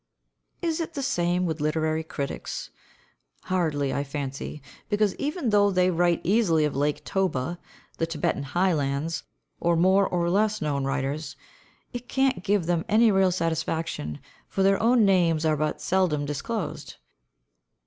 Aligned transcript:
Is 0.63 0.79
it 0.79 0.95
the 0.95 1.03
same 1.03 1.45
with 1.45 1.61
literary 1.61 2.03
critics? 2.03 2.71
Hardly, 3.43 3.93
I 3.93 4.03
fancy; 4.03 4.59
because 4.89 5.13
even 5.17 5.51
though 5.51 5.69
they 5.69 5.91
write 5.91 6.21
easily 6.23 6.65
of 6.65 6.75
Lake 6.75 7.05
Toba, 7.05 7.59
the 7.99 8.07
Thibetan 8.07 8.41
highlands, 8.41 9.21
or 9.59 9.75
more 9.75 10.07
or 10.07 10.27
less 10.31 10.59
known 10.59 10.85
writers, 10.85 11.35
it 11.93 12.09
can't 12.09 12.43
give 12.43 12.65
them 12.65 12.83
any 12.89 13.11
real 13.11 13.31
satisfaction, 13.31 14.17
for 14.47 14.63
their 14.63 14.81
own 14.81 15.05
names 15.05 15.45
are 15.45 15.55
but 15.55 15.79
seldom 15.79 16.25
disclosed. 16.25 16.95